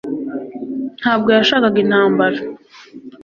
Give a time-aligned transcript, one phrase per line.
[0.99, 2.39] ntabwo yashakaga intambara